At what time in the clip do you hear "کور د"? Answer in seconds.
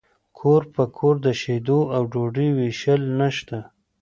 0.97-1.27